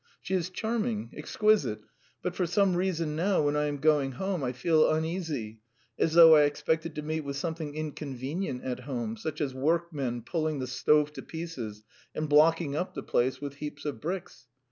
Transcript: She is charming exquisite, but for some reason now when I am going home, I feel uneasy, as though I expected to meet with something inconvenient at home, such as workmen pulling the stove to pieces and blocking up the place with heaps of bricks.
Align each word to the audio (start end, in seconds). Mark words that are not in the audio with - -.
She 0.19 0.33
is 0.33 0.49
charming 0.49 1.11
exquisite, 1.15 1.81
but 2.23 2.33
for 2.33 2.47
some 2.47 2.75
reason 2.75 3.15
now 3.15 3.43
when 3.43 3.55
I 3.55 3.65
am 3.65 3.77
going 3.77 4.13
home, 4.13 4.43
I 4.43 4.51
feel 4.51 4.89
uneasy, 4.89 5.61
as 5.99 6.13
though 6.15 6.35
I 6.35 6.45
expected 6.45 6.95
to 6.95 7.03
meet 7.03 7.19
with 7.21 7.35
something 7.37 7.75
inconvenient 7.75 8.63
at 8.63 8.79
home, 8.79 9.15
such 9.15 9.39
as 9.41 9.53
workmen 9.53 10.23
pulling 10.23 10.57
the 10.57 10.65
stove 10.65 11.13
to 11.13 11.21
pieces 11.21 11.83
and 12.15 12.27
blocking 12.27 12.75
up 12.75 12.95
the 12.95 13.03
place 13.03 13.39
with 13.39 13.57
heaps 13.57 13.85
of 13.85 14.01
bricks. 14.01 14.47